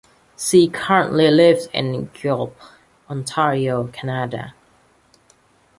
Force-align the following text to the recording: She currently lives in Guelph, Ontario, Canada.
She 0.35 0.67
currently 0.67 1.29
lives 1.29 1.67
in 1.75 2.09
Guelph, 2.13 2.53
Ontario, 3.07 3.85
Canada. 3.85 4.55